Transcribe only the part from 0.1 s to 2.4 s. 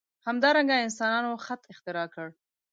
همدارنګه انسانانو خط اختراع کړ.